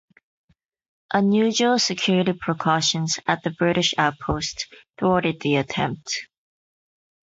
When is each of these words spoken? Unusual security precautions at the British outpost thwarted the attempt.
Unusual 1.13 1.77
security 1.77 2.33
precautions 2.33 3.19
at 3.27 3.43
the 3.43 3.51
British 3.51 3.93
outpost 3.99 4.65
thwarted 4.97 5.39
the 5.41 5.57
attempt. 5.57 6.27